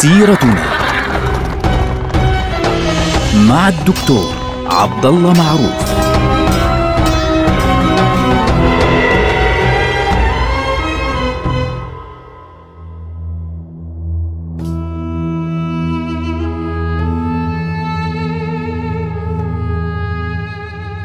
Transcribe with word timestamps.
سيرتنا 0.00 0.64
مع 3.48 3.68
الدكتور 3.68 4.34
عبد 4.66 5.06
الله 5.06 5.32
معروف 5.32 5.90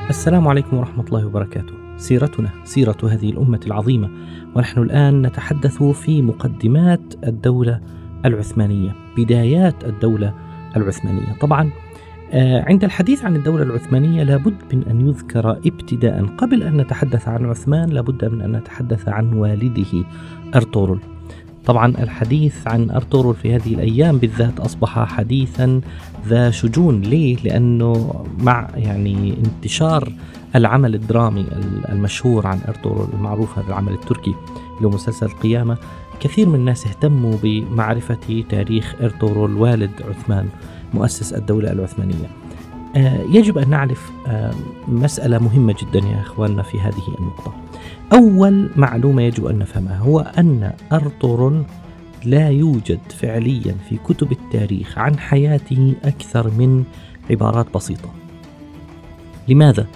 السلام 0.10 0.48
عليكم 0.48 0.78
ورحمة 0.78 1.04
الله 1.04 1.26
وبركاته. 1.26 1.74
سيرتنا 1.98 2.50
سيرة 2.64 2.98
هذه 3.04 3.30
الأمة 3.30 3.60
العظيمة، 3.66 4.10
ونحن 4.56 4.82
الآن 4.82 5.22
نتحدث 5.22 5.84
في 5.84 6.22
مقدمات 6.22 7.14
الدولة 7.28 7.82
العثمانية، 8.26 8.96
بدايات 9.18 9.84
الدولة 9.84 10.34
العثمانية. 10.76 11.34
طبعا 11.42 11.70
آه، 12.34 12.64
عند 12.68 12.84
الحديث 12.84 13.26
عن 13.26 13.36
الدولة 13.36 13.64
العثمانية 13.64 14.24
لابد 14.24 14.56
من 14.74 14.84
أن 14.84 15.08
يذكر 15.08 15.52
ابتداء 15.52 16.26
قبل 16.26 16.64
أن 16.64 16.78
نتحدث 16.78 17.28
عن 17.28 17.46
عثمان 17.46 17.90
لابد 17.90 18.26
من 18.26 18.42
أن 18.42 18.52
نتحدث 18.52 19.10
عن 19.10 19.34
والده 19.34 20.04
أرطغرل. 20.56 21.00
طبعا 21.66 21.88
الحديث 21.88 22.68
عن 22.68 22.90
أرطغرل 22.90 23.36
في 23.36 23.56
هذه 23.56 23.74
الأيام 23.74 24.18
بالذات 24.18 24.60
أصبح 24.60 25.00
حديثا 25.00 25.82
ذا 26.28 26.52
شجون 26.52 27.02
ليه؟ 27.02 27.38
لأنه 27.44 28.26
مع 28.40 28.70
يعني 28.76 29.34
انتشار 29.46 30.12
العمل 30.56 30.96
الدرامي 30.96 31.46
المشهور 31.90 32.48
عن 32.48 32.60
أرطغرل 32.68 33.08
المعروف 33.14 33.60
هذا 33.60 33.68
العمل 33.68 33.94
التركي 33.94 34.36
هو 34.84 34.90
مسلسل 34.90 35.26
القيامة 35.26 35.78
كثير 36.20 36.50
من 36.50 36.56
الناس 36.56 36.88
اهتموا 36.88 37.34
بمعرفة 37.44 38.44
تاريخ 38.50 38.96
أرطغرل 39.02 39.58
والد 39.58 39.92
عثمان 40.10 40.50
مؤسس 40.94 41.34
الدولة 41.34 41.72
العثمانية. 41.72 42.30
آه، 42.96 43.22
يجب 43.30 43.58
أن 43.58 43.70
نعرف 43.70 44.12
آه، 44.28 44.54
مسألة 44.88 45.40
مهمة 45.40 45.76
جدا 45.82 46.08
يا 46.08 46.22
أخواننا 46.22 46.64
في 46.64 46.80
هذه 46.80 47.16
النقطة. 47.20 47.54
أول 48.14 48.70
معلومة 48.76 49.22
يجب 49.22 49.46
أن 49.46 49.60
نفهمها 49.60 49.98
هو 49.98 50.20
أن 50.20 50.74
أرطغرل 50.92 51.64
لا 52.26 52.50
يوجد 52.50 53.00
فعليا 53.20 53.76
في 53.90 53.98
كتب 53.98 54.32
التاريخ 54.32 54.98
عن 54.98 55.20
حياته 55.20 55.96
أكثر 56.04 56.48
من 56.48 56.84
عبارات 57.30 57.74
بسيطة. 57.76 58.10
لماذا؟ 59.48 59.88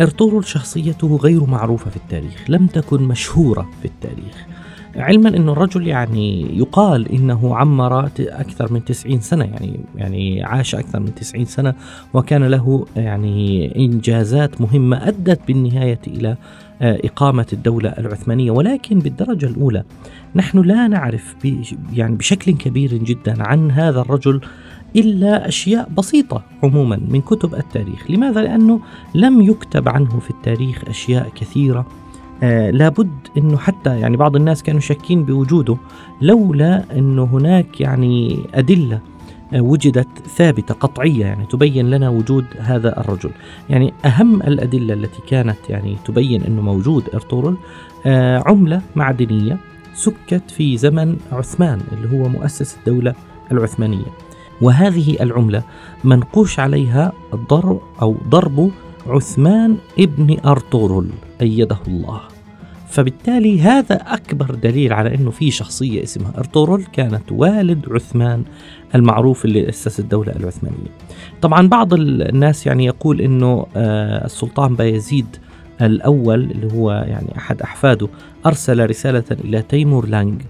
أرطغرل 0.00 0.44
شخصيته 0.44 1.16
غير 1.16 1.44
معروفة 1.44 1.90
في 1.90 1.96
التاريخ 1.96 2.44
لم 2.48 2.66
تكن 2.66 3.02
مشهورة 3.02 3.70
في 3.82 3.84
التاريخ. 3.84 4.46
علما 4.96 5.28
أن 5.28 5.48
الرجل 5.48 5.86
يعني 5.86 6.58
يقال 6.58 7.12
إنه 7.12 7.56
عمر 7.56 8.06
أكثر 8.18 8.72
من 8.72 8.84
90 8.84 9.20
سنة 9.20 9.44
يعني 9.44 9.80
يعني 9.96 10.44
عاش 10.44 10.74
أكثر 10.74 11.00
من 11.00 11.14
90 11.14 11.44
سنة 11.44 11.74
وكان 12.14 12.44
له 12.44 12.86
يعني 12.96 13.72
إنجازات 13.76 14.60
مهمة 14.60 15.08
أدت 15.08 15.40
بالنهاية 15.48 16.00
إلى 16.06 16.36
آه، 16.82 17.00
إقامة 17.04 17.46
الدولة 17.52 17.88
العثمانية. 17.98 18.50
ولكن 18.50 18.98
بالدرجة 18.98 19.46
الأولى 19.46 19.84
نحن 20.34 20.58
لا 20.58 20.88
نعرف 20.88 21.34
يعني 21.92 22.16
بشكل 22.16 22.52
كبير 22.52 22.94
جدا 22.94 23.42
عن 23.42 23.70
هذا 23.70 24.00
الرجل 24.00 24.40
إلا 24.96 25.48
أشياء 25.48 25.88
بسيطة 25.98 26.42
عموما 26.62 27.00
من 27.08 27.20
كتب 27.20 27.54
التاريخ. 27.54 28.10
لماذا؟ 28.10 28.42
لأنه 28.42 28.80
لم 29.14 29.40
يكتب 29.40 29.88
عنه 29.88 30.20
في 30.20 30.30
التاريخ 30.30 30.84
أشياء 30.88 31.28
كثيرة. 31.34 31.86
آه 32.42 32.70
لابد 32.70 33.10
إنه 33.38 33.56
حتى 33.56 34.00
يعني 34.00 34.16
بعض 34.16 34.36
الناس 34.36 34.62
كانوا 34.62 34.80
شاكين 34.80 35.24
بوجوده 35.24 35.76
لولا 36.20 36.84
إنه 36.92 37.24
هناك 37.24 37.80
يعني 37.80 38.38
أدلة 38.54 39.00
آه، 39.52 39.60
وجدت 39.60 40.08
ثابتة 40.36 40.74
قطعية 40.74 41.20
يعني 41.26 41.46
تبين 41.46 41.90
لنا 41.90 42.08
وجود 42.08 42.44
هذا 42.58 43.00
الرجل، 43.00 43.30
يعني 43.70 43.92
أهم 44.04 44.42
الأدلة 44.42 44.94
التي 44.94 45.22
كانت 45.26 45.58
يعني 45.68 45.96
تبين 46.04 46.42
إنه 46.42 46.62
موجود 46.62 47.04
أرطغرل 47.14 47.56
آه 48.06 48.42
عملة 48.46 48.82
معدنية 48.96 49.58
سكت 49.94 50.50
في 50.50 50.76
زمن 50.76 51.16
عثمان 51.32 51.80
اللي 51.92 52.18
هو 52.18 52.28
مؤسس 52.28 52.76
الدولة 52.76 53.14
العثمانية. 53.52 54.06
وهذه 54.60 55.16
العملة 55.20 55.62
منقوش 56.04 56.60
عليها 56.60 57.12
ضرب 57.34 57.80
أو 58.02 58.16
ضرب 58.28 58.70
عثمان 59.06 59.76
ابن 59.98 60.36
أرطغرل 60.44 61.08
أيده 61.40 61.78
الله. 61.88 62.20
فبالتالي 62.88 63.60
هذا 63.60 63.94
أكبر 63.94 64.54
دليل 64.54 64.92
على 64.92 65.14
أنه 65.14 65.30
في 65.30 65.50
شخصية 65.50 66.02
اسمها 66.02 66.32
أرطغرل 66.38 66.84
كانت 66.84 67.32
والد 67.32 67.92
عثمان 67.92 68.44
المعروف 68.94 69.44
اللي 69.44 69.68
أسس 69.68 70.00
الدولة 70.00 70.32
العثمانية 70.32 70.90
طبعا 71.42 71.68
بعض 71.68 71.94
الناس 71.94 72.66
يعني 72.66 72.84
يقول 72.84 73.20
أنه 73.20 73.66
آه، 73.76 74.24
السلطان 74.24 74.74
بايزيد 74.76 75.26
الأول 75.82 76.50
اللي 76.50 76.72
هو 76.72 76.92
يعني 76.92 77.36
أحد 77.36 77.62
أحفاده 77.62 78.08
أرسل 78.46 78.90
رسالة 78.90 79.24
إلى 79.44 79.62
تيمور 79.62 80.06
لانج 80.06 80.42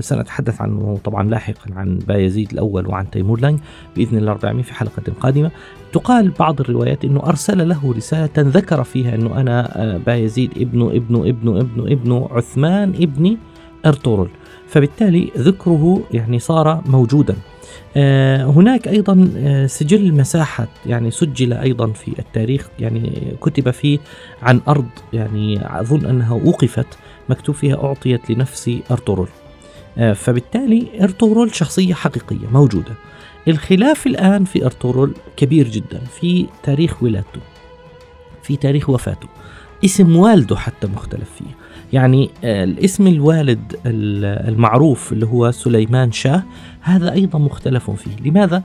سنتحدث 0.00 0.60
عنه 0.60 0.98
طبعا 1.04 1.28
لاحقا 1.28 1.74
عن 1.76 1.98
بايزيد 1.98 2.52
الأول 2.52 2.86
وعن 2.86 3.10
تيمور 3.10 3.40
لانج 3.40 3.58
بإذن 3.96 4.18
الله 4.18 4.32
رب 4.32 4.42
العالمين 4.42 4.64
في 4.64 4.74
حلقة 4.74 5.02
قادمة. 5.20 5.50
تقال 5.92 6.30
بعض 6.30 6.60
الروايات 6.60 7.04
أنه 7.04 7.20
أرسل 7.26 7.68
له 7.68 7.94
رسالة 7.96 8.30
ذكر 8.38 8.84
فيها 8.84 9.14
أنه 9.14 9.40
أنا 9.40 9.82
آه، 9.82 9.96
بايزيد 9.96 10.50
ابن 10.56 10.82
ابن 10.82 11.28
ابن 11.28 11.56
ابن 11.56 11.92
ابن 11.92 12.26
عثمان 12.30 12.88
ابن 12.88 13.36
أرطغرل. 13.86 14.28
فبالتالي 14.68 15.30
ذكره 15.38 16.02
يعني 16.10 16.38
صار 16.38 16.82
موجودا. 16.86 17.36
آه، 17.96 18.44
هناك 18.44 18.88
أيضا 18.88 19.30
سجل 19.66 20.14
مساحه 20.14 20.68
يعني 20.86 21.10
سجل 21.10 21.52
أيضا 21.52 21.86
في 21.86 22.18
التاريخ 22.18 22.68
يعني 22.78 23.36
كتب 23.40 23.70
فيه 23.70 23.98
عن 24.42 24.60
أرض 24.68 24.88
يعني 25.12 25.80
أظن 25.80 26.06
أنها 26.06 26.34
وقفت 26.34 26.86
مكتوب 27.28 27.54
فيها 27.54 27.84
أعطيت 27.84 28.30
لنفس 28.30 28.70
أرطغرل. 28.90 29.26
آه، 29.26 29.39
فبالتالي 30.00 31.04
أرطغرل 31.04 31.54
شخصية 31.54 31.94
حقيقية 31.94 32.46
موجودة. 32.52 32.94
الخلاف 33.48 34.06
الآن 34.06 34.44
في 34.44 34.64
أرطغرل 34.64 35.14
كبير 35.36 35.68
جدا 35.68 36.00
في 36.20 36.46
تاريخ 36.62 37.02
ولادته 37.02 37.40
في 38.42 38.56
تاريخ 38.56 38.90
وفاته. 38.90 39.28
اسم 39.84 40.16
والده 40.16 40.56
حتى 40.56 40.86
مختلف 40.86 41.30
فيه. 41.38 41.60
يعني 41.92 42.30
آه، 42.44 42.64
الاسم 42.64 43.06
الوالد 43.06 43.76
المعروف 43.86 45.12
اللي 45.12 45.26
هو 45.26 45.50
سليمان 45.50 46.12
شاه 46.12 46.42
هذا 46.80 47.12
أيضا 47.12 47.38
مختلف 47.38 47.90
فيه. 47.90 48.30
لماذا؟ 48.30 48.62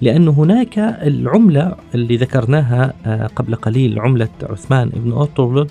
لأن 0.00 0.28
هناك 0.28 0.78
العملة 0.78 1.74
اللي 1.94 2.16
ذكرناها 2.16 2.92
آه، 3.06 3.26
قبل 3.26 3.54
قليل 3.54 3.98
عملة 3.98 4.28
عثمان 4.42 4.88
بن 4.88 5.12
أرطغرل. 5.12 5.66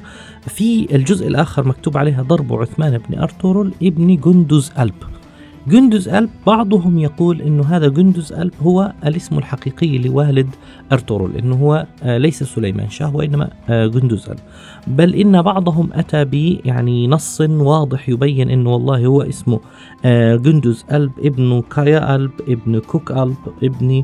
في 0.47 0.95
الجزء 0.95 1.27
الآخر 1.27 1.67
مكتوب 1.67 1.97
عليها 1.97 2.21
ضرب 2.21 2.53
عثمان 2.53 2.97
بن 3.09 3.19
أرطغرل 3.19 3.73
ابن 3.83 4.15
جندز 4.15 4.71
ألب. 4.79 5.16
جندز 5.67 6.09
ألب 6.09 6.29
بعضهم 6.47 6.99
يقول 6.99 7.41
أنه 7.41 7.63
هذا 7.63 7.87
جندز 7.87 8.33
ألب 8.33 8.53
هو 8.61 8.93
الاسم 9.05 9.37
الحقيقي 9.37 9.97
لوالد 9.97 10.49
أرطغرل 10.91 11.37
أنه 11.37 11.55
هو 11.55 11.85
آه، 12.03 12.17
ليس 12.17 12.43
سليمان 12.43 12.89
شاه 12.89 13.15
وإنما 13.15 13.49
آه، 13.69 13.87
جندز 13.87 14.29
ألب. 14.29 14.39
بل 14.87 15.15
إن 15.15 15.41
بعضهم 15.41 15.89
أتى 15.93 16.25
ب 16.25 16.33
يعني 16.65 17.07
نص 17.07 17.41
واضح 17.41 18.09
يبين 18.09 18.49
أنه 18.49 18.73
والله 18.73 19.05
هو 19.05 19.21
اسمه 19.21 19.59
آه، 20.05 20.35
جندز 20.35 20.85
ألب 20.91 21.11
ابن 21.19 21.63
كايا 21.75 22.15
ألب 22.15 22.31
ابن 22.47 22.79
كوك 22.79 23.11
ألب 23.11 23.37
ابن 23.63 24.03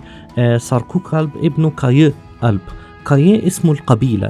ساركوك 0.57 1.13
ألب 1.13 1.29
ابن 1.43 1.69
كاي 1.69 2.13
ألب. 2.43 2.61
كاي 3.05 3.47
اسم 3.47 3.71
القبيلة 3.71 4.27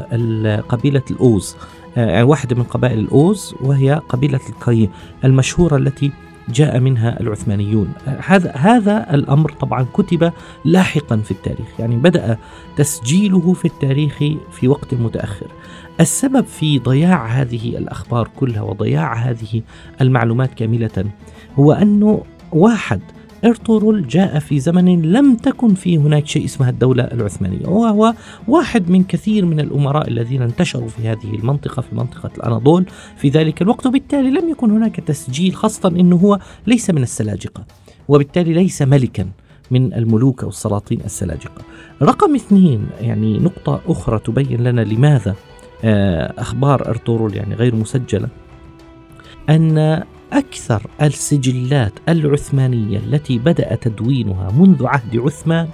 قبيلة 0.70 1.04
الأوز 1.12 1.56
يعني 1.98 2.24
واحدة 2.24 2.56
من 2.56 2.64
قبائل 2.64 3.00
الأوز 3.00 3.56
وهي 3.62 4.02
قبيلة 4.10 4.40
الكاي 4.50 4.90
المشهورة 5.24 5.78
التي 5.78 6.12
جاء 6.50 6.80
منها 6.80 7.20
العثمانيون. 7.20 7.94
هذا 8.06 8.52
هذا 8.52 9.14
الأمر 9.14 9.52
طبعا 9.52 9.86
كتب 9.94 10.32
لاحقا 10.66 11.18
في 11.18 11.32
التاريخ 11.32 11.80
يعني 11.80 11.96
بدأ 11.96 12.38
تسجيله 12.78 13.54
في 13.54 13.66
التاريخ 13.66 14.18
في 14.52 14.68
وقت 14.68 14.94
متأخر. 14.94 15.48
السبب 16.00 16.46
في 16.46 16.80
ضياع 16.80 17.26
هذه 17.26 17.78
الأخبار 17.78 18.30
كلها 18.36 18.62
وضياع 18.62 19.14
هذه 19.14 19.62
المعلومات 20.02 20.54
كاملة 20.54 21.06
هو 21.60 21.72
أنه 21.72 22.24
واحد 22.52 23.02
ارطغرل 23.46 24.08
جاء 24.08 24.40
في 24.40 24.60
زمن 24.60 25.02
لم 25.02 25.36
تكن 25.36 25.74
فيه 25.74 25.98
هناك 25.98 26.28
شيء 26.28 26.46
اسمها 26.46 26.70
الدولة 26.70 27.04
العثمانية 27.04 27.68
وهو 27.68 28.14
واحد 28.48 28.90
من 28.90 29.04
كثير 29.04 29.46
من 29.46 29.60
الأمراء 29.60 30.08
الذين 30.08 30.42
انتشروا 30.42 30.88
في 30.88 31.08
هذه 31.08 31.36
المنطقة 31.36 31.82
في 31.82 31.96
منطقة 31.96 32.32
الأناضول. 32.38 32.86
في 33.18 33.30
ذلك 33.30 33.62
الوقت 33.62 33.86
وبالتالي 33.86 34.30
لم 34.30 34.50
يكن 34.50 34.72
هناك 34.72 35.00
تسجيل 35.00 35.56
خاصة 35.56 35.90
أنه 35.90 36.16
هو 36.16 36.40
ليس 36.68 36.90
من 36.90 37.04
السلاجقة 37.04 37.66
وبالتالي 38.08 38.54
ليس 38.54 38.82
ملكا 38.82 39.30
من 39.72 39.94
الملوك 39.94 40.44
أو 40.44 40.50
السلاطين 40.50 41.02
السلاجقة. 41.06 41.62
رقم 42.02 42.36
اثنين 42.36 42.88
يعني 43.02 43.40
نقطة 43.40 43.82
أخرى 43.88 44.20
تبين 44.20 44.64
لنا 44.64 44.82
لماذا 44.82 45.36
آه، 45.84 46.34
أخبار 46.38 46.88
أرطغرل 46.88 47.36
يعني 47.36 47.56
غير 47.56 47.76
مسجلة 47.76 48.28
أن 49.50 50.04
أكثر 50.34 50.82
السجلات 51.02 51.94
العثمانية 52.10 52.98
التي 52.98 53.38
بدأ 53.38 53.76
تدوينها 53.76 54.52
منذ 54.52 54.86
عهد 54.86 55.18
عثمان 55.18 55.68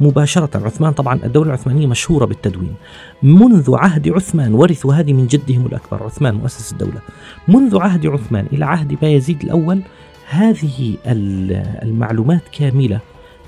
مباشرة 0.00 0.66
عثمان 0.66 0.92
طبعا 0.92 1.20
الدولة 1.24 1.48
العثمانية 1.48 1.86
مشهورة 1.86 2.24
بالتدوين. 2.24 2.74
منذ 3.22 3.74
عهد 3.74 4.08
عثمان 4.08 4.54
ورثوا 4.54 4.94
هذه 4.94 5.12
من 5.12 5.26
جدهم 5.26 5.66
الأكبر 5.66 6.02
عثمان 6.02 6.34
مؤسس 6.34 6.72
الدولة. 6.72 7.00
منذ 7.48 7.78
عهد 7.78 8.06
عثمان 8.06 8.46
إلى 8.52 8.64
عهد 8.64 8.94
بايزيد 8.94 9.42
الأول 9.42 9.82
هذه 10.28 10.96
المعلومات 11.82 12.42
كاملة 12.52 13.00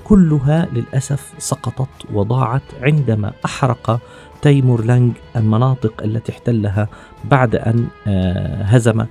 كلها 0.03 0.67
للأسف 0.73 1.33
سقطت 1.37 1.89
وضاعت 2.13 2.61
عندما 2.81 3.33
أحرق 3.45 4.01
تيمور 4.41 4.85
لانج 4.85 5.13
المناطق 5.35 6.03
التي 6.03 6.31
احتلها 6.31 6.87
بعد 7.23 7.55
أن 7.55 7.87
آه، 8.07 8.63
هزم 8.63 9.05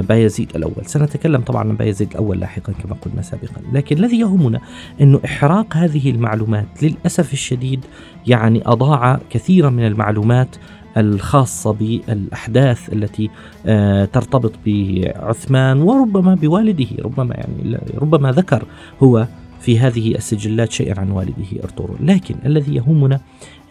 بايزيد 0.00 0.56
الأول. 0.56 0.86
سنتكلم 0.86 1.40
طبعا 1.40 1.68
عن 1.68 1.76
بايزيد 1.76 2.10
الأول 2.10 2.40
لاحقا 2.40 2.72
كما 2.72 2.96
قلنا 3.02 3.22
سابقا. 3.22 3.62
لكن 3.72 3.96
الذي 3.96 4.20
يهمنا 4.20 4.60
أنه 5.00 5.20
إحراق 5.24 5.76
هذه 5.76 6.10
المعلومات 6.10 6.82
للأسف 6.82 7.32
الشديد 7.32 7.84
يعني 8.26 8.62
أضاع 8.66 9.20
كثيرا 9.30 9.70
من 9.70 9.86
المعلومات 9.86 10.56
الخاصة 10.96 11.72
بالأحداث 11.72 12.92
التي 12.92 13.30
آه، 13.66 14.04
ترتبط 14.04 14.52
بعثمان 14.66 15.82
وربما 15.82 16.34
بوالده. 16.34 16.86
ربما 16.98 17.34
يعني 17.34 17.78
ربما 17.98 18.32
ذكر 18.32 18.64
هو 19.02 19.26
في 19.60 19.78
هذه 19.78 20.14
السجلات 20.14 20.72
شيئا 20.72 21.00
عن 21.00 21.10
والده 21.10 21.62
أرطغرل. 21.64 21.96
لكن 22.00 22.34
الذي 22.46 22.74
يهمنا 22.74 23.20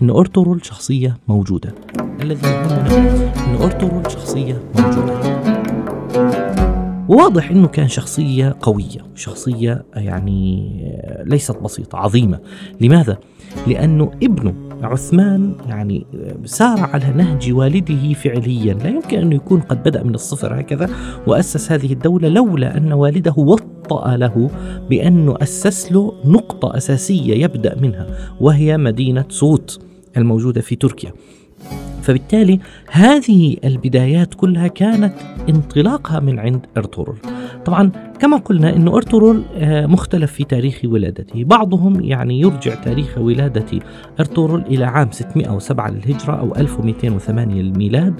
أن 0.01 0.09
أرطغرل 0.09 0.65
شخصية 0.65 1.17
موجودة. 1.27 1.75
الذي 2.21 2.47
يهمنا 2.47 2.87
أن 3.47 3.55
أرطغرل 3.61 4.11
شخصية 4.11 4.63
موجودة. 4.79 5.54
وواضح 7.09 7.51
إنه 7.51 7.67
كان 7.67 7.87
شخصية 7.87 8.55
قوية 8.61 9.05
شخصية 9.15 9.85
يعني 9.95 10.71
ليست 11.25 11.57
بسيطة 11.57 11.97
عظيمة. 11.97 12.39
لماذا؟ 12.81 13.17
لأنه 13.67 14.11
ابنه 14.23 14.53
عثمان 14.81 15.55
يعني 15.67 16.05
سار 16.45 16.79
على 16.79 17.13
نهج 17.15 17.53
والده 17.53 18.13
فعليا. 18.13 18.73
لا 18.73 18.89
يمكن 18.89 19.17
أن 19.17 19.31
يكون 19.31 19.59
قد 19.59 19.83
بدأ 19.83 20.03
من 20.03 20.15
الصفر 20.15 20.59
هكذا 20.59 20.89
وأسس 21.27 21.71
هذه 21.71 21.93
الدولة 21.93 22.27
لولا 22.27 22.77
أن 22.77 22.93
والده 22.93 23.33
وطأ 23.37 24.17
له 24.17 24.49
بأنه 24.89 25.35
أسس 25.41 25.91
له 25.91 26.13
نقطة 26.25 26.77
أساسية 26.77 27.43
يبدأ 27.43 27.75
منها 27.81 28.07
وهي 28.41 28.77
مدينة 28.77 29.25
صوت 29.29 29.79
الموجودة 30.17 30.61
في 30.61 30.75
تركيا. 30.75 31.13
فبالتالي 32.05 32.59
هذه 32.91 33.57
البدايات 33.63 34.33
كلها 34.33 34.67
كانت 34.67 35.13
انطلاقها 35.49 36.19
من 36.19 36.39
عند 36.39 36.65
ارطغرل 36.77 37.17
طبعا 37.65 37.91
كما 38.19 38.37
قلنا 38.37 38.75
أن 38.75 38.87
ارطغرل 38.87 39.43
آه، 39.55 39.85
مختلف 39.85 40.31
في 40.31 40.43
تاريخ 40.43 40.81
ولادته. 40.85 41.43
بعضهم 41.43 42.03
يعني 42.03 42.39
يرجع 42.39 42.75
تاريخ 42.75 43.17
ولادة 43.17 43.79
ارطغرل 44.19 44.61
إلى 44.61 44.85
عام 44.85 45.11
607 45.11 45.89
للهجرة 45.89 46.33
أو 46.33 46.55
1208 46.55 47.61
للميلاد 47.61 48.13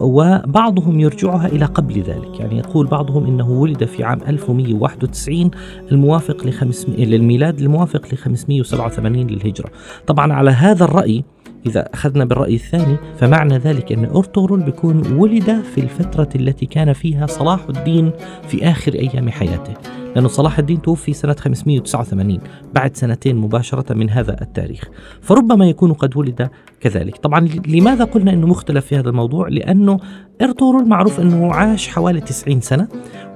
وبعضهم 0.00 1.00
يرجعها 1.00 1.46
إلى 1.46 1.64
قبل 1.64 2.00
ذلك. 2.00 2.40
يعني 2.40 2.58
يقول 2.58 2.86
بعضهم 2.86 3.26
إنه 3.26 3.50
ولد 3.50 3.84
في 3.84 4.04
عام 4.04 4.20
1191 4.28 5.50
الموافق 5.92 6.46
ل 6.46 6.72
للميلاد 6.98 7.60
الموافق 7.60 8.06
ل 8.12 8.16
587 8.16 9.26
للهجرة. 9.26 9.70
طبعا 10.06 10.32
على 10.32 10.50
هذا 10.50 10.84
الرأي 10.84 11.24
إذا 11.66 11.88
أخذنا 11.94 12.24
بالرأي 12.24 12.54
الثاني 12.54 12.96
فمعنى 13.16 13.58
ذلك 13.58 13.92
أن 13.92 14.04
أرطغرل 14.04 14.60
بيكون 14.62 15.12
ولد 15.12 15.62
في 15.74 15.80
الفترة 15.80 16.28
التي 16.34 16.66
كان 16.66 16.92
فيها 16.92 17.26
صلاح 17.26 17.66
الدين 17.68 18.10
في 18.48 18.70
آخر 18.70 18.94
أيام 18.94 19.30
حياته. 19.30 19.74
لأن 20.16 20.28
صلاح 20.28 20.58
الدين 20.58 20.82
توفي 20.82 21.12
سنة 21.12 21.36
589 21.38 22.38
بعد 22.74 22.96
سنتين 22.96 23.36
مباشرة 23.36 23.94
من 23.94 24.10
هذا 24.10 24.36
التاريخ. 24.42 24.84
فربما 25.20 25.68
يكون 25.68 25.92
قد 25.92 26.16
ولد 26.16 26.50
كذلك. 26.80 27.16
طبعا 27.16 27.48
لماذا 27.66 28.04
قلنا 28.04 28.32
أنه 28.32 28.46
مختلف 28.46 28.86
في 28.86 28.96
هذا 28.98 29.08
الموضوع؟ 29.08 29.48
لأنه 29.48 29.98
أرطغرل 30.42 30.88
معروف 30.88 31.20
أنه 31.20 31.52
عاش 31.52 31.88
حوالي 31.88 32.20
90 32.20 32.60
سنة 32.60 32.88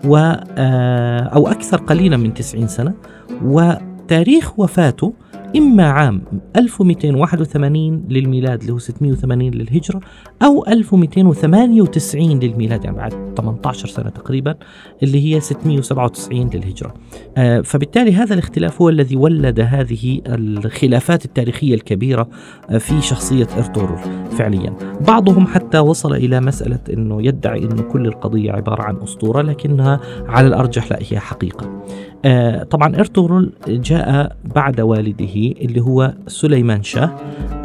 و 0.05 0.17
آه، 0.17 1.21
أو 1.21 1.49
أكثر 1.49 1.77
قليلا 1.77 2.17
من 2.17 2.35
90 2.35 2.67
سنة 2.67 2.95
وتاريخ 3.43 4.59
وفاته 4.59 5.13
إما 5.57 5.91
عام 5.91 6.23
1281 6.57 8.05
للميلاد 8.09 8.61
اللي 8.61 8.73
هو 8.73 8.79
680 8.79 9.51
للهجرة 9.51 10.01
أو 10.43 10.67
1298 10.67 12.41
للميلاد 12.41 12.85
يعني 12.85 12.97
بعد 12.97 13.13
18 13.37 13.89
سنة 13.89 14.11
تقريبا 14.11 14.55
اللي 15.03 15.35
هي 15.35 15.41
697 15.41 16.51
للهجرة. 16.55 16.95
آه 17.37 17.61
فبالتالي 17.61 18.13
هذا 18.13 18.35
الاختلاف 18.35 18.83
هو 18.83 18.89
الذي 18.89 19.17
ولد 19.17 19.61
هذه 19.61 20.21
الخلافات 20.27 21.25
التاريخية 21.25 21.75
الكبيرة 21.75 22.29
آه 22.71 22.79
في 22.79 23.01
شخصية 23.01 23.47
إرطغرل 23.57 23.99
فعليا. 24.31 24.75
بعضهم 25.09 25.47
حتى 25.47 25.79
وصل 25.79 26.15
إلى 26.15 26.41
مسألة 26.41 26.81
أنه 26.93 27.27
يدعي 27.27 27.59
أن 27.65 27.79
كل 27.79 28.07
القضية 28.07 28.53
عبارة 28.53 28.83
عن 28.83 28.97
أسطورة 28.97 29.43
لكنها 29.43 30.01
على 30.27 30.47
الأرجح 30.47 30.91
لا 30.93 30.99
هي 31.11 31.19
حقيقة. 31.19 31.83
آه 32.25 32.63
طبعا 32.63 32.97
إرطغرل 32.97 33.53
جاء 33.69 34.37
بعد 34.55 34.81
والده 34.81 35.46
اللي 35.53 35.81
هو 35.81 36.15
سليمان 36.27 36.83
شاه 36.83 37.17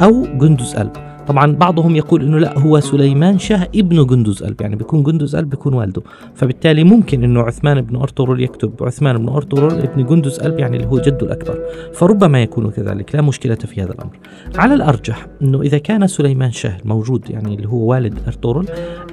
أو 0.02 0.26
جندز 0.38 0.76
ألب. 0.76 0.92
طبعا 1.26 1.52
بعضهم 1.52 1.96
يقول 1.96 2.22
إنه 2.22 2.38
لا 2.38 2.58
هو 2.58 2.80
سليمان 2.80 3.38
شاه 3.38 3.68
ابن 3.76 4.06
جندز 4.06 4.42
ألب 4.42 4.60
يعني 4.60 4.76
بيكون 4.76 5.02
جندز 5.02 5.36
ألب 5.36 5.50
بيكون 5.50 5.74
والده. 5.74 6.02
فبالتالي 6.34 6.84
ممكن 6.84 7.24
إنه 7.24 7.40
عثمان 7.40 7.80
بن 7.80 7.96
أرطغرل 7.96 8.40
يكتب 8.40 8.72
عثمان 8.80 9.18
بن 9.18 9.28
أرطغرل 9.28 9.78
ابن 9.78 10.06
جندز 10.06 10.40
ألب 10.40 10.58
يعني 10.58 10.76
اللي 10.76 10.88
هو 10.88 10.98
جده 10.98 11.26
الأكبر. 11.26 11.58
فربما 11.94 12.42
يكون 12.42 12.70
كذلك 12.70 13.14
لا 13.14 13.22
مشكلة 13.22 13.54
في 13.54 13.82
هذا 13.82 13.92
الأمر. 13.92 14.18
على 14.56 14.74
الأرجح 14.74 15.26
إنه 15.42 15.62
إذا 15.62 15.78
كان 15.78 16.06
سليمان 16.06 16.50
شاه 16.50 16.78
موجود 16.84 17.30
يعني 17.30 17.54
اللي 17.54 17.68
هو 17.68 17.90
والد 17.90 18.18
أرطغرل 18.26 18.66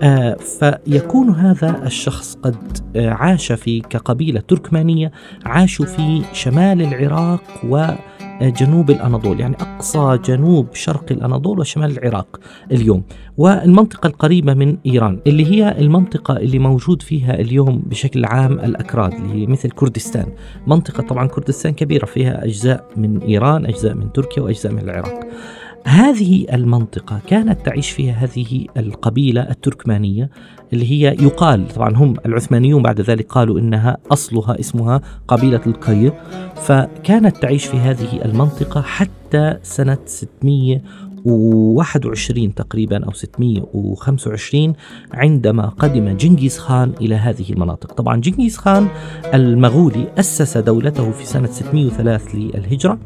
آه 0.04 0.33
فيكون 0.33 1.30
هذا 1.30 1.81
الشخص 1.86 2.36
قد 2.44 2.77
آه 2.95 3.10
عاش 3.10 3.51
في 3.51 3.80
كقبيلة 3.80 4.39
تركمانية 4.39 5.12
عاشوا 5.45 5.86
في 5.86 6.21
شمال 6.33 6.81
العراق 6.81 7.44
و 7.63 7.86
جنوب 8.41 8.89
الأناضول 8.89 9.39
يعني 9.39 9.56
أقصى 9.56 10.19
جنوب 10.25 10.68
شرق 10.74 11.06
الأناضول 11.12 11.59
وشمال 11.59 11.97
العراق 11.97 12.39
اليوم 12.71 13.03
والمنطقة 13.37 14.07
القريبة 14.07 14.54
من 14.54 14.78
إيران 14.85 15.19
اللي 15.28 15.45
هي 15.45 15.80
المنطقة 15.80 16.37
اللي 16.37 16.59
موجود 16.59 17.02
فيها 17.02 17.33
اليوم 17.40 17.83
بشكل 17.85 18.25
عام 18.25 18.54
الأكراد 18.54 19.14
اللي 19.14 19.33
هي 19.33 19.47
مثل 19.47 19.71
كردستان. 19.71 20.25
منطقة 20.68 21.04
طبعا 21.04 21.28
كردستان 21.28 21.73
كبيرة 21.73 22.06
فيها 22.06 22.45
أجزاء 22.45 22.85
من 22.97 23.21
إيران 23.21 23.66
أجزاء 23.66 23.94
من 23.94 24.11
تركيا 24.11 24.44
وأجزاء 24.44 24.71
من 24.71 24.80
العراق. 24.80 25.19
هذه 25.86 26.45
المنطقة 26.54 27.21
كانت 27.28 27.66
تعيش 27.66 27.92
فيها 27.92 28.14
هذه 28.14 28.66
القبيلة 28.78 29.42
التركمانية 29.42 30.30
اللي 30.74 30.92
هي 30.92 31.16
يقال 31.26 31.68
طبعا 31.68 31.95
هم 31.95 32.16
العثمانيون 32.26 32.83
بعد 32.83 33.02
ذلك 33.02 33.28
قالوا 33.28 33.59
إنها 33.59 33.98
أصلها 34.12 34.59
اسمها 34.59 35.02
قبيلة 35.28 35.62
القي 35.68 36.12
فكانت 36.56 37.38
تعيش 37.38 37.66
في 37.66 37.78
هذه 37.78 38.26
المنطقة 38.26 38.81
حتى 38.81 39.57
سنة 39.64 39.98
600 40.06 40.81
621 41.26 42.56
تقريبا 42.56 43.06
أو 43.06 43.12
625 43.12 44.74
عندما 45.14 45.69
قدم 45.69 46.18
جنكيز 46.18 46.57
خان 46.57 46.94
إلى 47.02 47.16
هذه 47.16 47.54
المناطق. 47.54 47.94
طبعا 47.94 48.21
جنكيز 48.21 48.57
خان 48.57 48.88
المغولي 49.33 50.07
أسس 50.19 50.57
دولته 50.57 51.12
في 51.12 51.26
سنة 51.26 51.48
603 51.48 52.38
للهجرة. 52.38 53.00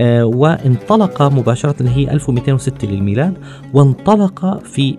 وانطلق 0.00 1.22
مباشرة 1.22 1.88
هي 1.88 2.10
1206 2.10 2.88
للميلاد 2.88 3.34
وانطلق 3.74 4.62
في 4.64 4.96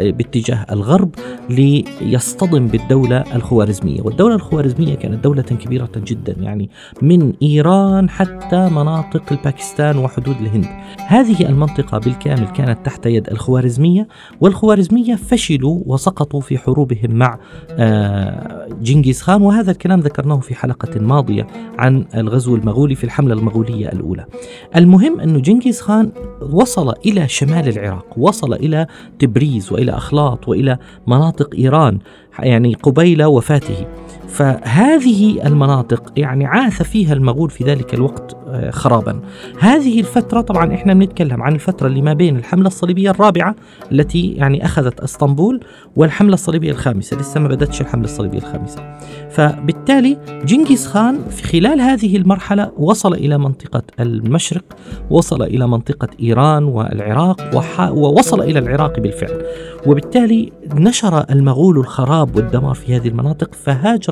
باتجاه 0.00 0.66
الغرب 0.70 1.14
ليصطدم 1.50 2.66
بالدولة 2.66 3.24
الخوارزمية. 3.34 4.02
والدولة 4.02 4.34
الخوارزمية 4.34 4.94
كانت 4.94 5.24
دولة 5.24 5.42
كبيرة 5.42 5.88
جدا 5.96 6.34
يعني 6.40 6.70
من 7.02 7.32
إيران 7.42 8.10
حتى 8.10 8.68
مناطق 8.68 9.22
الباكستان 9.32 9.98
وحدود 9.98 10.36
الهند. 10.40 10.68
هذه 11.06 11.48
المنطقة 11.48 11.98
بالكامل 11.98 12.46
كانت 12.46 12.86
تحت 12.86 13.06
يد 13.06 13.30
الخوارزمية 13.30 14.08
والخوارزمية 14.40 15.14
فشلوا 15.14 15.80
وسقطوا 15.86 16.40
في 16.40 16.58
حروبهم 16.58 17.10
مع 17.10 17.38
آه، 17.70 18.68
جنكيز 18.82 19.22
خان. 19.22 19.42
وهذا 19.42 19.70
الكلام 19.70 20.00
ذكرناه 20.00 20.40
في 20.40 20.54
حلقة 20.54 21.00
ماضية 21.00 21.46
عن 21.78 22.04
الغزو 22.14 22.56
المغولي 22.56 22.94
في 22.94 23.04
الحملة 23.04 23.34
المغولية 23.34 23.63
الأولى. 23.68 24.24
المهم 24.76 25.20
أن 25.20 25.42
جنكيز 25.42 25.80
خان 25.80 26.12
وصل 26.52 26.94
إلى 27.06 27.28
شمال 27.28 27.68
العراق 27.68 28.06
وصل 28.16 28.52
إلى 28.52 28.86
تبريز 29.18 29.72
وإلى 29.72 29.92
أخلاط 29.92 30.48
وإلى 30.48 30.78
مناطق 31.06 31.54
إيران 31.54 31.98
يعني 32.38 32.74
قبيل 32.74 33.24
وفاته. 33.24 33.86
فهذه 34.28 35.46
المناطق 35.46 36.12
يعني 36.16 36.46
عاث 36.46 36.82
فيها 36.82 37.12
المغول 37.12 37.50
في 37.50 37.64
ذلك 37.64 37.94
الوقت 37.94 38.36
آه، 38.48 38.70
خرابا. 38.70 39.20
هذه 39.60 40.00
الفترة 40.00 40.40
طبعا 40.40 40.74
إحنا 40.74 40.94
بنتكلم 40.94 41.42
عن 41.42 41.54
الفترة 41.54 41.86
اللي 41.86 42.02
ما 42.02 42.12
بين 42.12 42.36
الحملة 42.36 42.66
الصليبية 42.66 43.10
الرابعة 43.10 43.54
التي 43.92 44.32
يعني 44.32 44.64
أخذت 44.64 45.00
إسطنبول 45.00 45.60
والحملة 45.96 46.34
الصليبية 46.34 46.70
الخامسة 46.70 47.16
لسه 47.16 47.40
ما 47.40 47.48
بدتش 47.48 47.80
الحملة 47.80 48.04
الصليبية 48.04 48.38
الخامسة. 48.38 48.98
فبالتالي 49.30 50.18
جنكيز 50.44 50.86
خان 50.86 51.24
في 51.30 51.42
خلال 51.42 51.80
هذه 51.80 52.16
المرحلة 52.16 52.72
وصل 52.78 53.14
إلى 53.14 53.38
منطقة 53.38 53.82
المشرق 54.00 54.64
وصل 55.10 55.42
إلى 55.42 55.68
منطقة 55.68 56.08
إيران 56.20 56.64
والعراق 56.64 57.64
ووصل 57.92 58.40
إلى 58.40 58.58
العراق 58.58 59.00
بالفعل. 59.00 59.42
وبالتالي 59.86 60.52
نشر 60.74 61.24
المغول 61.30 61.78
الخراب 61.78 62.36
والدمار 62.36 62.74
في 62.74 62.96
هذه 62.96 63.08
المناطق 63.08 63.54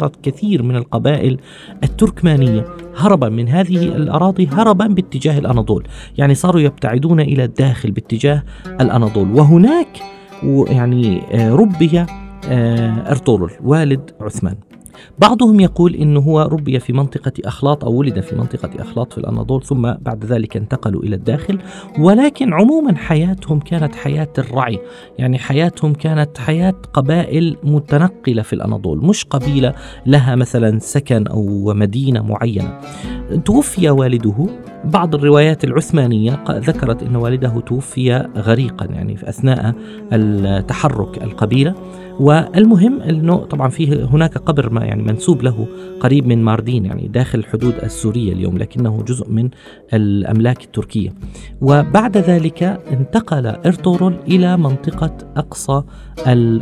فهاجرت 0.03 0.25
كثير 0.25 0.63
من 0.63 0.77
القبائل 0.77 1.39
التركمانية 1.85 2.67
هربا 2.97 3.29
من 3.29 3.49
هذه 3.49 3.83
الأراضي 3.85 4.47
هربا 4.47 4.87
باتجاه 4.87 5.39
الأناضول. 5.39 5.87
يعني 6.19 6.35
صاروا 6.35 6.61
يبتعدون 6.61 7.21
إلى 7.21 7.45
الداخل 7.45 7.91
باتجاه 7.91 8.43
الأناضول. 8.81 9.31
وهناك 9.31 10.03
يعني 10.69 11.23
آه، 11.33 11.55
ربي 11.55 12.05
آه، 12.49 13.11
أرطغرل 13.11 13.51
والد 13.65 14.11
عثمان. 14.21 14.57
بعضهم 15.19 15.61
يقول 15.61 15.95
إنه 15.95 16.21
هو 16.21 16.41
ربي 16.41 16.81
في 16.81 16.93
منطقة 16.93 17.33
أخلاط 17.45 17.85
أو 17.85 17.93
ولد 17.93 18.21
في 18.21 18.37
منطقة 18.37 18.71
أخلاط 18.83 19.13
في 19.13 19.19
الأناضول 19.19 19.63
ثم 19.63 19.93
بعد 20.01 20.25
ذلك 20.25 20.57
انتقلوا 20.57 21.03
إلى 21.03 21.17
الداخل. 21.17 21.59
ولكن 21.99 22.53
عموما 22.53 22.97
حياتهم 22.97 23.61
كانت 23.61 23.95
حياة 23.95 24.29
الرعي 24.39 24.79
يعني 25.19 25.39
حياتهم 25.39 25.93
كانت 25.93 26.39
حياة 26.39 26.75
قبائل 26.93 27.57
متنقلة 27.65 28.43
في 28.43 28.53
الأناضول 28.53 29.05
مش 29.05 29.25
قبيلة 29.25 29.75
لها 30.07 30.35
مثلا 30.35 30.79
سكن 30.79 31.27
أو 31.27 31.75
مدينة 31.75 32.23
معينة. 32.23 32.81
توفي 33.45 33.91
والده. 33.91 34.47
بعض 34.85 35.15
الروايات 35.15 35.65
العثمانية 35.65 36.45
ذكرت 36.51 37.03
أن 37.03 37.17
والده 37.17 37.61
توفي 37.61 38.29
غريقا 38.37 38.87
يعني 38.87 39.17
في 39.17 39.29
أثناء 39.29 39.75
التحرك 40.13 41.23
القبيلة. 41.23 41.75
والمهم 42.21 43.03
إنه 43.03 43.37
طبعا 43.37 43.69
فيه 43.69 44.05
هناك 44.05 44.39
قبر 44.39 44.71
ما 44.71 44.85
يعني 44.93 45.03
منسوب 45.03 45.43
له 45.43 45.67
قريب 46.01 46.27
من 46.27 46.45
ماردين 46.45 46.85
يعني 46.85 47.09
داخل 47.09 47.39
الحدود 47.39 47.75
السورية 47.83 48.33
اليوم 48.33 48.59
لكنه 48.59 49.03
جزء 49.03 49.31
من 49.31 49.51
الأملاك 49.95 50.65
التركية. 50.65 51.11
وبعد 51.61 52.17
ذلك 52.17 52.63
انتقل 52.63 53.47
إرطغرل 53.47 54.15
إلى 54.29 54.57
منطقة 54.57 55.17
أقصى 55.37 55.83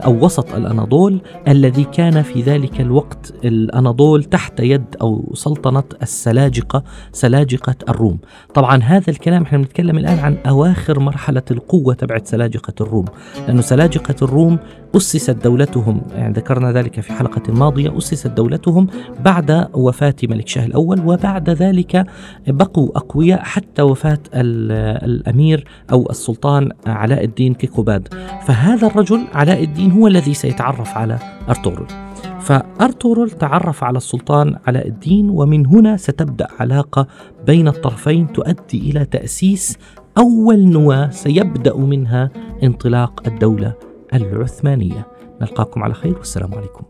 أو 0.05 0.25
وسط 0.25 0.55
الأناضول 0.55 1.21
الذي 1.49 1.85
كان 1.85 2.23
في 2.23 2.43
ذلك 2.43 2.81
الوقت 2.81 3.33
الأناضول 3.45 4.25
تحت 4.25 4.61
يد 4.61 4.85
أو 5.01 5.33
سلطنة 5.35 5.85
السلاجقة 6.03 6.85
سلاجقة 7.13 7.75
الروم. 7.89 8.19
طبعا 8.55 8.83
هذا 8.83 9.11
الكلام 9.11 9.43
إحنا 9.43 9.59
بنتكلم 9.59 9.99
الآن 9.99 10.19
عن 10.19 10.37
أواخر 10.47 11.01
مرحلة 11.01 11.43
القوة 11.51 11.95
تبعت 11.95 12.27
سلاجقة 12.27 12.75
الروم 12.81 13.05
لأنه 13.47 13.61
سلاجقة 13.61 14.15
الروم 14.23 14.59
أسست 14.97 15.31
دولتهم 15.31 16.03
يعني 16.15 16.33
ذكرنا 16.33 16.73
ذلك 16.73 17.01
في 17.01 17.13
حلقة 17.13 17.53
ماضية 17.53 17.99
أسست 17.99 18.20
دولتهم 18.27 18.87
بعد 19.25 19.69
وفاة 19.75 20.15
ملك 20.23 20.49
شاه 20.49 20.67
الأول 20.67 21.01
وبعد 21.07 21.51
ذلك 21.51 22.07
بقوا 22.47 22.89
أقوياء 22.97 23.43
حتى 23.43 23.83
وفاة 23.83 24.19
الأمير 24.35 25.65
أو 25.93 26.11
السلطان 26.11 26.71
علاء 26.87 27.25
الدين 27.25 27.55
كيكوباد. 27.55 28.09
فهذا 28.47 28.87
الرجل 28.87 29.21
علاء 29.35 29.65
الدين 29.65 29.93
هو 29.93 30.07
الذي 30.07 30.35
سيتعرف 30.35 30.99
على 30.99 31.19
أرطغرل. 31.49 31.87
فأرطغرل 32.41 33.31
تعرف 33.31 33.85
على 33.85 33.97
السلطان 33.97 34.57
علاء 34.67 34.89
الدين 34.89 35.31
ومن 35.31 35.67
هنا 35.67 35.97
ستبدأ 35.97 36.49
علاقة 36.61 37.07
بين 37.47 37.69
الطرفين 37.69 38.33
تؤدي 38.33 38.91
إلى 38.91 39.05
تأسيس 39.05 39.79
أول 40.19 40.59
نواة 40.59 41.11
سيبدأ 41.11 41.77
منها 41.77 42.31
انطلاق 42.63 43.23
الدولة 43.27 43.73
العثمانية. 44.15 45.07
نلقاكم 45.41 45.83
على 45.83 45.95
خير 45.95 46.19
والسلام 46.19 46.55
عليكم. 46.55 46.90